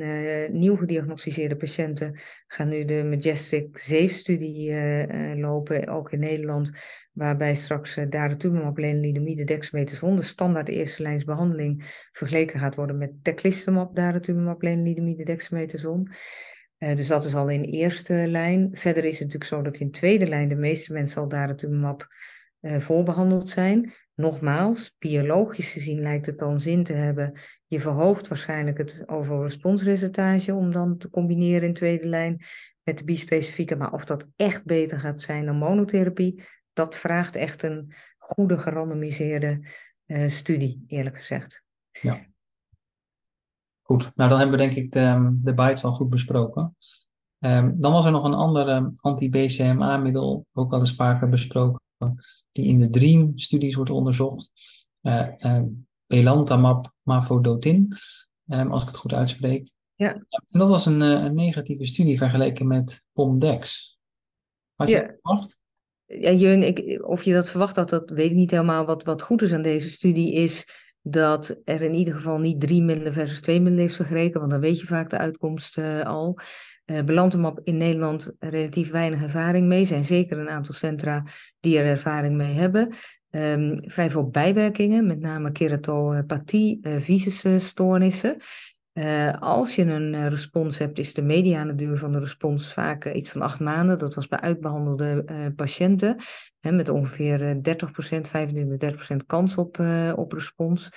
[0.60, 4.76] nieuw gediagnosticeerde patiënten gaan nu de Majestic 7-studie
[5.38, 6.72] lopen, ook in Nederland,
[7.16, 13.12] waarbij straks uh, daratumumab, lenalidomide, dexamethason, de standaard eerste lijns behandeling, vergeleken gaat worden met
[13.24, 16.12] teclistamab, daratumumab, lenalidomide, dexamethason.
[16.78, 18.70] dus dat is al in eerste lijn.
[18.72, 22.08] Verder is het natuurlijk zo dat in tweede lijn de meeste mensen al daratumumab
[22.62, 23.94] voorbehandeld zijn.
[24.16, 27.40] Nogmaals, biologisch gezien lijkt het dan zin te hebben.
[27.76, 29.42] Je verhoogt waarschijnlijk het overal
[30.56, 32.42] om dan te combineren in tweede lijn
[32.84, 33.76] met de bispecifieke.
[33.76, 39.68] Maar of dat echt beter gaat zijn dan monotherapie, dat vraagt echt een goede gerandomiseerde
[40.06, 41.64] uh, studie, eerlijk gezegd.
[41.92, 42.26] Ja.
[43.82, 46.76] Goed, nou dan hebben we denk ik de, de bites wel goed besproken.
[47.40, 51.82] Um, dan was er nog een andere anti-BCMA-middel, ook wel eens vaker besproken,
[52.52, 54.52] die in de DREAM-studies wordt onderzocht.
[55.02, 55.62] Uh,
[56.08, 57.94] Belantamab mafodotin,
[58.48, 59.70] um, als ik het goed uitspreek.
[59.96, 60.14] Ja.
[60.14, 63.94] En dat was een, een negatieve studie vergeleken met Pomdex.
[64.76, 65.02] Had je Ja.
[65.02, 65.58] dat verwacht?
[66.06, 68.86] Ja, Jeun, ik, of je dat verwacht had, dat weet ik niet helemaal.
[68.86, 70.68] Wat, wat goed is aan deze studie is
[71.02, 74.62] dat er in ieder geval niet drie middelen versus twee middelen is vergeleken, want dan
[74.62, 76.40] weet je vaak de uitkomst eh, al.
[76.86, 79.80] Eh Belantamab in Nederland relatief weinig ervaring mee.
[79.80, 81.24] Er zijn zeker een aantal centra
[81.60, 82.94] die er ervaring mee hebben.
[83.36, 88.38] Ehm, vrij veel bijwerkingen, met name keratopathie, eh visusstoornissen.
[88.94, 93.14] Eh, als je een eh, respons hebt, is de mediane duur van de respons vaak
[93.14, 94.00] iets van acht maanden.
[94.00, 96.16] Dat was bij uitbehandelde eh, patiënten
[96.60, 99.80] hè, met ongeveer eh, 30%, 25, 30% kans op,
[100.16, 100.90] op respons.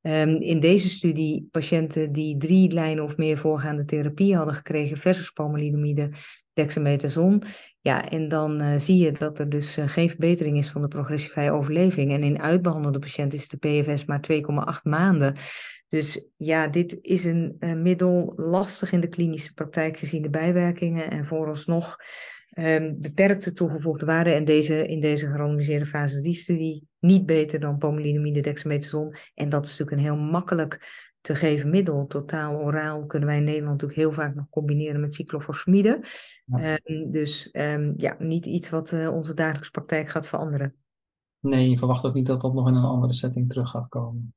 [0.00, 5.30] Ehm, in deze studie patiënten die drie lijnen of meer voorgaande therapie hadden gekregen versus
[5.30, 6.10] pomalidomide,
[6.52, 7.42] dexamethason.
[7.86, 10.88] Ja, en dan eh, zie je dat er dus eh, geen verbetering is van de
[10.88, 12.12] progressievrije overleving.
[12.12, 15.36] En in uitbehandelde patiënten is de PFS maar 2,8 maanden.
[15.88, 21.10] Dus ja, dit is een eh, middel lastig in de klinische praktijk gezien de bijwerkingen.
[21.10, 21.96] En vooralsnog
[22.48, 24.30] ehm, beperkte toegevoegde waarde.
[24.30, 29.16] En deze, in deze gerandomiseerde fase 3-studie niet beter dan pomalidomide dexamethason.
[29.34, 30.80] En dat is natuurlijk een heel makkelijk
[31.24, 32.06] te geven middel.
[32.06, 36.00] Totaal oraal kunnen wij in Nederland natuurlijk heel vaak nog combineren met cyclophosphamide.
[36.44, 36.58] Ja.
[36.58, 40.74] Ehm, dus ehm, ja, niet iets wat eh, onze dagelijkse praktijk gaat veranderen.
[41.40, 44.34] Nee, je verwacht ook niet dat dat nog in een andere setting terug gaat komen.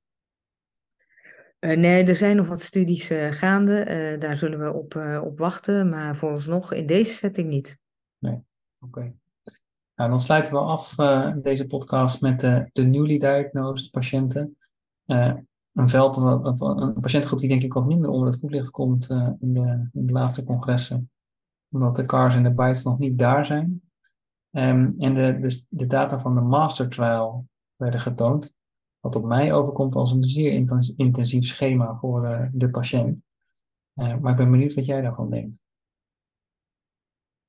[1.59, 4.15] Eh, nee, er zijn nog wat studies eh, gaande.
[4.19, 5.89] Daar zullen we op, op wachten.
[5.89, 7.77] Maar vooralsnog in deze setting niet.
[8.79, 9.13] Oké.
[9.95, 10.95] Nou, dan sluiten we af
[11.41, 14.57] deze podcast met de, de newly diagnosed patiënten.
[15.07, 15.33] Eh,
[15.77, 19.53] een veld, een patiëntgroep die denk ik wat minder onder het voetlicht komt eh, in,
[19.53, 21.09] de, in de laatste congressen.
[21.71, 23.81] Omdat de CARS en de BITES nog niet daar zijn.
[24.51, 28.53] Ehm, en de, de, de data van de master trial werden getoond.
[28.99, 33.19] Wat op mij overkomt als een zeer intens- intensief schema voor eh, de patiënt.
[33.93, 35.61] Eh, maar ik ben benieuwd wat jij daarvan denkt.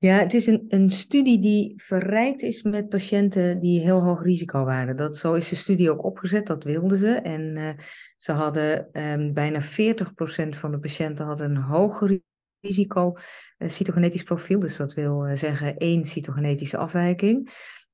[0.01, 4.65] Ja, het is een, een studie die verrijkt is met patiënten die heel hoog risico
[4.65, 4.97] waren.
[4.97, 7.11] Dat, zo is de studie ook opgezet, dat wilden ze.
[7.15, 7.69] En eh,
[8.17, 9.65] ze hadden ehm, bijna 40%
[10.49, 12.21] van de patiënten had een hoger
[12.61, 13.17] risico
[13.59, 14.61] cytogenetisch profiel.
[14.61, 17.51] Dus dat wil eh, zeggen één cytogenetische afwijking.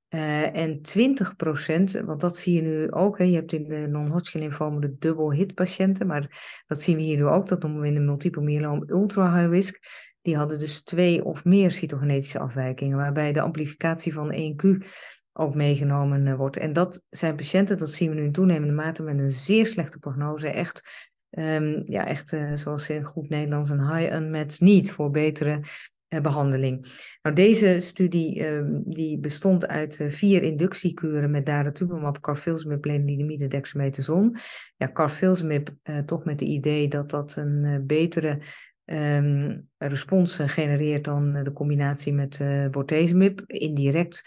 [0.09, 4.41] Eh, en 20%, want dat zie je nu ook, hè, je hebt in de non-Hodgkin
[4.41, 7.87] lymfoom de double hit patiënten, maar dat zien we hier nu ook, dat noemen we
[7.87, 9.79] in de multiple myeloom ultra high risk.
[10.25, 14.87] Die hadden dus twee of meer cytogenetische afwijkingen, waarbij de amplificatie van 1Q
[15.33, 16.57] ook meegenomen eh, wordt.
[16.57, 19.99] En dat zijn patiënten, dat zien we nu in toenemende mate, met een zeer slechte
[19.99, 20.49] prognose.
[20.49, 20.83] Echt,
[21.31, 25.61] ehm, ja, echt eh, zoals in goed Nederlands, een high unmet need voor betere
[26.09, 26.87] eh, behandeling.
[27.23, 34.37] Nou, deze studie ehm, die bestond uit vier inductiekuren met daratumumab, carfilzomib, lenalidomide, dexamethason.
[34.77, 35.69] Ja, carfilzomib
[36.07, 38.41] toch met het idee dat dat een betere
[38.85, 43.43] ehm, respons eh, genereert dan eh, de combinatie met eh bortezomib.
[43.47, 44.23] Indirect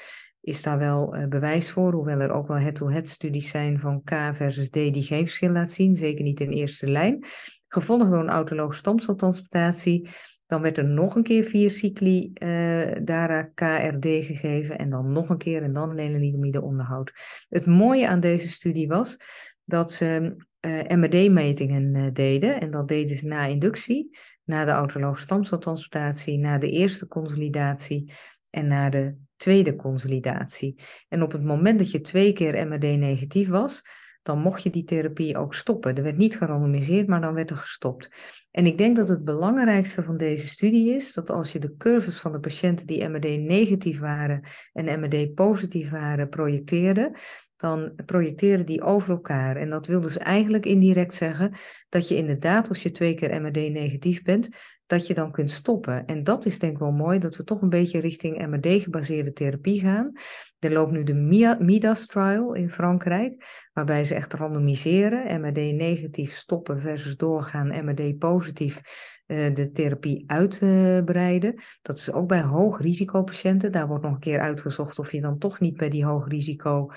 [0.47, 4.11] is daar wel eh, bewijs voor, hoewel er ook wel head-to-head studies zijn van K
[4.33, 7.25] versus D die geen verschil laat zien, zeker niet in eerste lijn.
[7.67, 10.09] Gevolgd door een autologe stamceltransplantatie.
[10.45, 15.29] Dan werd er nog een keer vier cycli eh DARA KRD gegeven en dan nog
[15.29, 17.11] een keer en dan lenalidomide onderhoud.
[17.49, 19.17] Het mooie aan deze studie was
[19.65, 24.17] dat ze eh MRD-metingen deden en dat deden ze na inductie,
[24.47, 28.13] na de autologe stamceltransplantatie, na de eerste consolidatie
[28.49, 30.75] en na de tweede consolidatie.
[31.07, 33.83] En op het moment dat je twee keer MRD negatief was,
[34.27, 35.95] dan mocht je die therapie ook stoppen.
[35.95, 38.09] Er werd niet gerandomiseerd, maar dan werd er gestopt.
[38.51, 42.19] En ik denk dat het belangrijkste van deze studie is dat als je de curves
[42.19, 47.17] van de patiënten die MRD negatief waren en MRD positief waren projecteerde,
[47.57, 49.55] dan projecteren die over elkaar.
[49.55, 51.55] En dat wil dus eigenlijk indirect zeggen
[51.89, 54.49] dat je inderdaad, als je twee keer MRD negatief bent,
[54.87, 56.05] dat je dan kunt stoppen.
[56.05, 59.79] En dat is denk ik wel mooi, dat we toch een beetje richting MRD-gebaseerde therapie
[59.79, 60.11] gaan.
[60.59, 67.85] Er loopt nu de MIDAS-trial in Frankrijk, waarbij ze echt randomiseren, MRD-negatief stoppen versus doorgaan,
[67.85, 68.81] MRD-positief
[69.27, 71.61] uh, de therapie uitbreiden.
[71.81, 73.71] Dat is ook bij hoog risicopatiënten.
[73.71, 76.91] Daar wordt nog een keer uitgezocht of je dan toch niet bij die hoog risico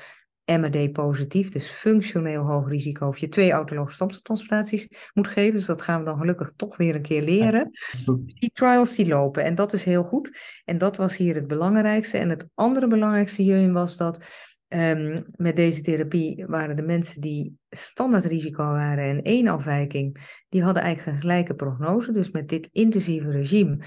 [0.58, 5.54] MRD positief, dus functioneel hoog risico, of je twee autologe stamceltransplantaties moet geven.
[5.54, 7.70] Dus dat gaan we dan gelukkig toch weer een keer leren.
[8.40, 10.38] Die trials die lopen en dat is heel goed.
[10.64, 12.18] En dat was hier het belangrijkste.
[12.18, 14.20] En het andere belangrijkste hierin was dat
[14.68, 20.62] um, met deze therapie waren de mensen die standaard risico waren en één afwijking, die
[20.62, 22.12] hadden eigenlijk een gelijke prognose.
[22.12, 23.78] Dus met dit intensieve regime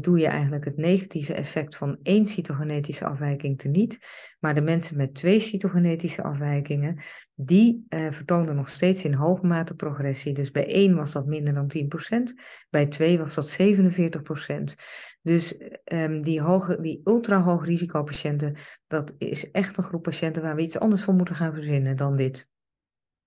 [0.00, 3.98] doe je eigenlijk het negatieve effect van één cytogenetische afwijking teniet.
[4.38, 7.02] Maar de mensen met twee cytogenetische afwijkingen,
[7.34, 10.32] die uh, vertoonden nog steeds in hoge mate progressie.
[10.32, 12.22] Dus bij één was dat minder dan 10%,
[12.70, 14.74] bij twee was dat 47%.
[15.22, 20.56] Dus um, die, hoge, die ultra hoog risicopatiënten, dat is echt een groep patiënten waar
[20.56, 22.48] we iets anders voor moeten gaan verzinnen dan dit.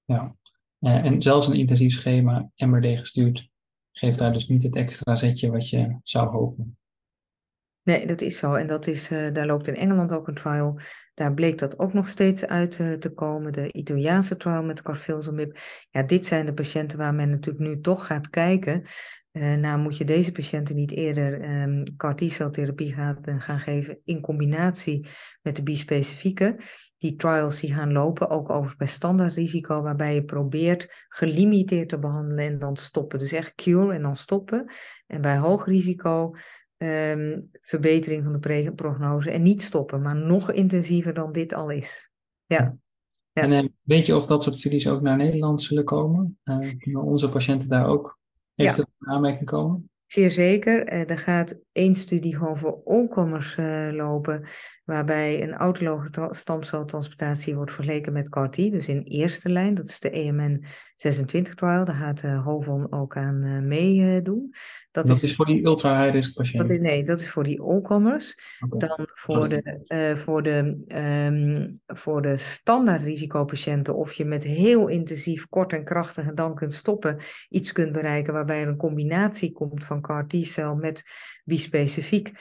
[0.06, 0.36] Ja,
[0.80, 3.50] uh, en zelfs een intensief schema, MRD gestuurd,
[3.92, 6.78] geeft daar dus niet het extra zetje wat je zou hopen.
[7.84, 8.54] Nee, dat is zo.
[8.54, 10.80] En dat is, uh, daar loopt in Engeland ook een trial.
[11.22, 13.54] Daar bleek dat ook nog steeds uit uh, te komen.
[13.54, 15.58] De Italiaanse trial met carfilzomib.
[15.90, 18.84] Ja, dit zijn de patiënten waar men natuurlijk nu toch gaat kijken.
[19.32, 24.22] Uh, nou, moet je deze patiënten niet eerder um, CAR T-celtherapie gaan, gaan geven in
[24.22, 25.08] combinatie
[25.42, 26.58] met de bispecifieke.
[26.98, 32.00] Die trials die gaan lopen, ook overigens bij standaard risico, waarbij je probeert gelimiteerd te
[32.00, 33.20] behandelen en dan stoppen.
[33.20, 34.74] Dus echt cure en dan stoppen.
[35.08, 36.36] En bij hoog risico
[36.84, 42.12] um, verbetering van de prognose en niet stoppen, maar nog intensiever dan dit al is.
[42.46, 42.78] Ja.
[43.32, 43.42] ja.
[43.42, 46.40] En uh, weet je of dat soort studies ook naar Nederland zullen komen?
[46.44, 48.20] Uh, kunnen onze patiënten daar ook
[48.56, 49.12] eventueel ja.
[49.12, 49.90] aanmerking komen?
[50.06, 50.94] Zeer zeker.
[50.94, 54.48] Uh, er gaat één studie gewoon voor onkomers uh, lopen,
[54.92, 59.74] waarbij een autologe stamceltransplantatie wordt vergeleken met CAR-T, dus in eerste lijn.
[59.74, 64.54] Dat is de EMN 26 trial, daar gaat uh, Hovon ook aan uh, meedoen.
[64.92, 66.82] Dat, dat is, is, voor die ultra-high-risk patiënten?
[66.82, 67.64] nee, dat is voor die.
[67.64, 68.20] Okay.
[68.60, 70.84] Dan voor de, voor, de,
[71.28, 76.56] um, voor de standaard risicopatiënten, of je met heel intensief, kort en krachtig en dan
[76.56, 77.18] kunt stoppen,
[77.50, 81.04] iets kunt bereiken waarbij er een combinatie komt van CAR-T-cel met
[81.44, 82.32] bispecifiek.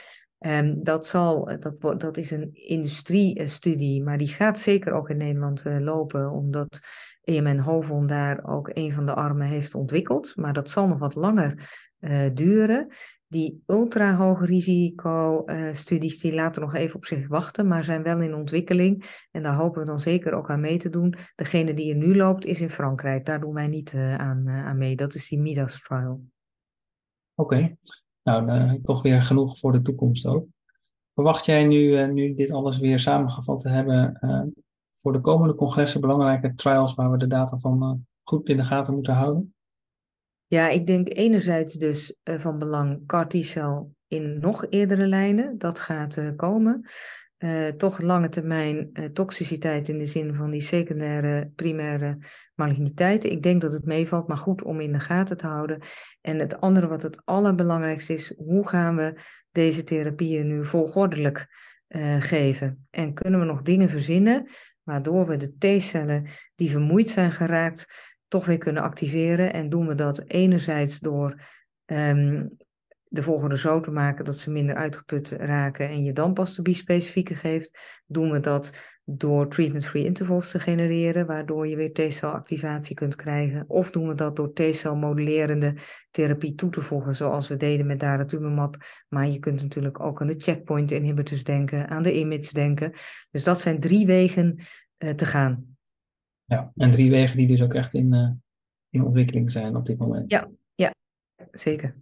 [0.47, 5.65] Um, dat, zal, dat, dat is een industriestudie, maar die gaat zeker ook in Nederland
[5.67, 6.81] uh, lopen, omdat
[7.23, 10.37] EMN Hovon daar ook een van de armen heeft ontwikkeld.
[10.37, 12.95] Maar dat zal nog wat langer uh, duren.
[13.27, 18.21] Die ultra-hoog risico uh, studies die laten nog even op zich wachten, maar zijn wel
[18.21, 19.25] in ontwikkeling.
[19.31, 21.15] En daar hopen we dan zeker ook aan mee te doen.
[21.35, 23.25] Degene die er nu loopt is in Frankrijk.
[23.25, 24.97] Daar doen wij niet aan, aan mee.
[24.97, 26.21] Dat is die MIDAS trial.
[27.35, 27.77] Oké.
[28.23, 30.47] Nou, toch weer genoeg voor de toekomst ook.
[31.15, 34.43] Verwacht jij nu, uh, nu dit alles weer samengevat te hebben, uh,
[34.93, 38.95] voor de komende congressen belangrijke trials waar we de data van goed in de gaten
[38.95, 39.55] moeten houden?
[40.47, 43.27] Ja, ik denk enerzijds dus van belang CAR
[44.07, 45.59] in nog eerdere lijnen.
[45.59, 46.85] Dat gaat komen.
[47.45, 52.19] Uh, toch lange termijn uh, toxiciteit in de zin van die secundaire, primaire
[52.55, 53.31] maligniteiten.
[53.31, 55.83] Ik denk dat het meevalt, maar goed om in de gaten te houden.
[56.21, 59.15] En het andere wat het allerbelangrijkste is, hoe gaan we
[59.53, 61.47] deze therapieën nu volgordelijk
[61.89, 62.87] uh, geven?
[62.91, 64.49] En kunnen we nog dingen verzinnen
[64.83, 67.87] waardoor we de T-cellen die vermoeid zijn geraakt,
[68.29, 69.53] toch weer kunnen activeren?
[69.53, 71.43] En doen we dat enerzijds door
[71.87, 72.57] um,
[73.13, 76.63] de volgende zo te maken dat ze minder uitgeput raken en je dan pas de
[76.63, 78.73] bispecifieke geeft, doen we dat
[79.05, 83.65] door treatment-free intervals te genereren, waardoor je weer T-celactivatie kunt krijgen.
[83.69, 85.77] Of doen we dat door T-cel modulerende
[86.11, 88.77] therapie toe te voegen, zoals we deden met daratumumab.
[89.09, 92.93] Maar je kunt natuurlijk ook aan de checkpoint inhibitors denken, aan de IMIDs denken.
[93.31, 94.57] Dus dat zijn drie wegen
[94.99, 95.77] uh, te gaan.
[96.45, 98.31] Ja, en drie wegen die dus ook echt in, uh,
[98.89, 100.31] in ontwikkeling zijn op dit moment.
[100.31, 100.95] Ja, ja
[101.53, 101.95] zeker.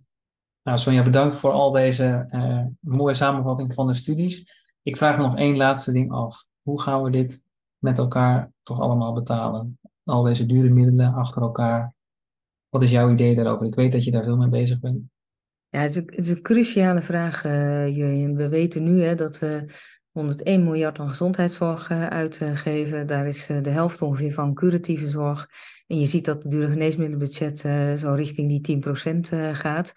[0.69, 4.65] Nou, Sonja, bedankt voor al deze uh, mooie samenvatting van de studies.
[4.83, 6.45] Ik vraag nog één laatste ding af.
[6.63, 7.43] Hoe gaan we dit
[7.79, 9.79] met elkaar toch allemaal betalen?
[10.05, 11.95] Al deze dure middelen achter elkaar.
[12.69, 13.67] Wat is jouw idee daarover?
[13.67, 15.01] Ik weet dat je daar veel mee bezig bent.
[15.69, 17.53] Ja, het is een, cruciale vraag, uh.
[18.35, 19.67] We weten nu hè, dat we
[20.11, 23.07] 101 miljard aan gezondheidszorg uh, uitgeven.
[23.07, 25.49] Daar is de helft ongeveer van curatieve zorg.
[25.87, 27.59] En je ziet dat het dure geneesmiddelenbudget
[28.01, 29.93] zo richting die 10% gaat.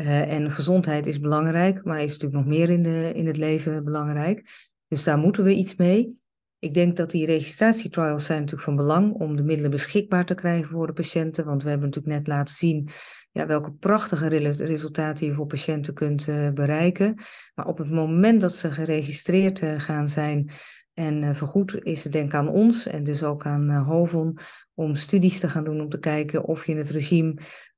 [0.00, 3.84] Uh, en gezondheid is belangrijk, maar is natuurlijk nog meer in, de, in het leven
[3.84, 4.48] belangrijk.
[4.88, 6.18] Dus daar moeten we iets mee.
[6.58, 10.68] Ik denk dat die registratietrials zijn natuurlijk van belang om de middelen beschikbaar te krijgen
[10.68, 11.44] voor de patiënten.
[11.44, 12.88] Want we hebben natuurlijk net laten zien
[13.32, 14.26] ja, welke prachtige
[14.64, 17.14] resultaten je voor patiënten kunt uh, bereiken.
[17.54, 20.50] Maar op het moment dat ze geregistreerd uh, gaan zijn
[20.92, 24.38] en vergoed, is het denk aan ons en dus ook aan Hovon
[24.74, 27.36] om studies te gaan doen om te kijken of je het regime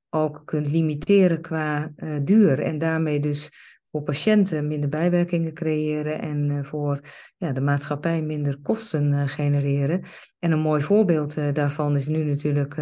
[0.09, 1.91] ook kunt limiteren qua
[2.23, 2.59] duur.
[2.59, 3.49] En daarmee dus
[3.89, 6.99] voor patiënten minder bijwerkingen creëren en uh, voor
[7.37, 10.03] ja, de maatschappij minder kosten uh, genereren.
[10.39, 12.75] En een mooi voorbeeld daarvan is nu natuurlijk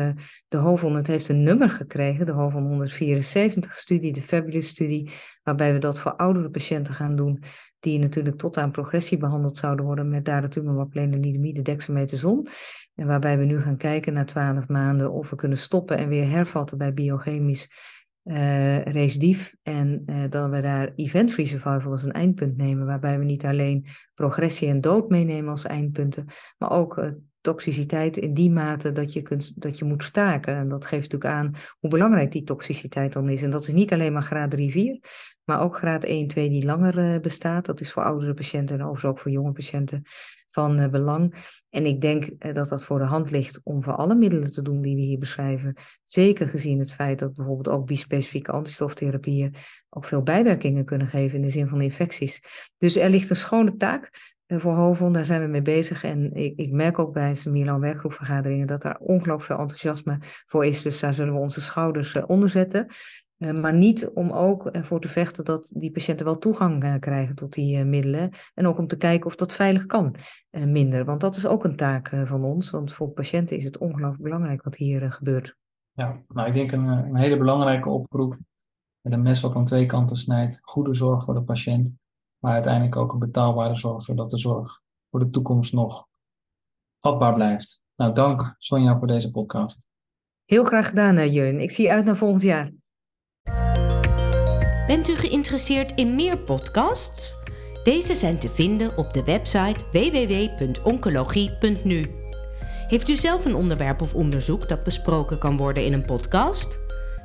[0.47, 0.95] de HOVON.
[0.95, 5.11] Het heeft een nummer gekregen, de HOVON 174-studie, de Fabulous-studie,
[5.43, 7.43] waarbij we dat voor oudere patiënten gaan doen,
[7.80, 12.47] die natuurlijk tot aan progressie behandeld zouden worden met daratumumab, lenalidomide, dexamethason.
[12.98, 16.30] En waarbij we nu gaan kijken na 12 maanden of we kunnen stoppen en weer
[16.30, 17.70] hervatten bij biochemisch
[18.24, 23.26] uh, recidief en uh, dat we daar event-free survival als een eindpunt nemen, waarbij we
[23.26, 26.26] niet alleen progressie en dood meenemen als eindpunten,
[26.58, 30.56] maar ook uh, toxiciteit in die mate dat je, kunt, dat je moet staken.
[30.56, 33.43] En dat geeft natuurlijk aan hoe belangrijk die toxiciteit dan is.
[33.43, 35.00] En dat is niet alleen maar graad 3, 4,
[35.43, 37.66] maar ook graad 1, 2 die langer bestaat.
[37.66, 40.04] Dat is voor oudere patiënten en overigens ook voor jonge patiënten
[40.50, 41.34] van uh, belang.
[41.70, 44.62] En ik denk uh, dat dat voor de hand ligt om voor alle middelen te
[44.62, 45.76] doen die we hier beschrijven.
[46.04, 49.54] Zeker gezien het feit dat bijvoorbeeld ook bispecifieke antistoftherapieën
[49.89, 52.41] ook veel bijwerkingen kunnen geven in de zin van infecties.
[52.78, 56.04] Dus er ligt een schone taak uh, voor HOVON, daar zijn we mee bezig.
[56.04, 60.66] En ik, ik merk ook bij de Milan werkgroepvergaderingen dat daar ongelooflijk veel enthousiasme voor
[60.66, 60.82] is.
[60.82, 62.88] Dus daar zullen we onze schouders onder zetten.
[63.38, 67.35] Uh, maar niet om ook ervoor te vechten dat die patiënten wel toegang uh, krijgen
[67.35, 68.31] tot die uh, middelen.
[68.53, 70.15] En ook om te kijken of dat veilig kan
[70.51, 71.05] minder.
[71.05, 72.69] Want dat is ook een taak van ons.
[72.69, 75.55] Want voor patiënten is het ongelooflijk belangrijk wat hier gebeurt.
[75.91, 78.38] Ja, nou ik denk een, een hele belangrijke oproep.
[79.01, 80.59] Met een mes wat aan twee kanten snijdt.
[80.61, 81.91] Goede zorg voor de patiënt.
[82.38, 84.01] Maar uiteindelijk ook een betaalbare zorg.
[84.01, 86.07] Zodat de zorg voor de toekomst nog
[86.99, 87.81] vatbaar blijft.
[87.95, 89.88] Nou, dank Sonja voor deze podcast.
[90.45, 91.59] Heel graag gedaan, Jurin.
[91.59, 92.71] Ik zie je uit naar volgend jaar.
[94.88, 97.35] Bent u geïnteresseerd in meer podcasts?
[97.83, 102.05] Deze zijn te vinden op de website www.oncologie.nu.
[102.88, 106.79] Heeft u zelf een onderwerp of onderzoek dat besproken kan worden in een podcast?